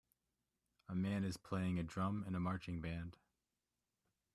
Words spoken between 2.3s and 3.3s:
a marching band.